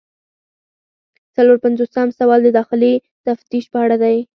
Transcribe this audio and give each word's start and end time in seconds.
څلور 1.35 1.57
پنځوسم 1.63 2.07
سوال 2.19 2.39
د 2.43 2.49
داخلي 2.59 2.93
تفتیش 3.27 3.65
په 3.73 3.77
اړه 3.85 3.97
دی. 4.03 4.17